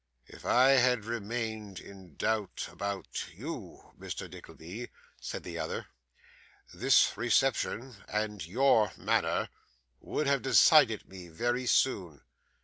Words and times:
'If 0.25 0.45
I 0.47 0.69
had 0.69 1.05
remained 1.05 1.77
in 1.79 2.15
doubt 2.15 2.67
about 2.71 3.27
YOU, 3.35 3.91
Mr. 3.99 4.27
Nickleby,' 4.27 4.89
said 5.21 5.43
the 5.43 5.59
other, 5.59 5.89
'this 6.73 7.15
reception, 7.17 7.97
and 8.09 8.43
YOUR 8.43 8.93
manner, 8.97 9.49
would 9.99 10.25
have 10.25 10.41
decided 10.41 11.07
me 11.07 11.27
very 11.27 11.67
soon. 11.67 12.21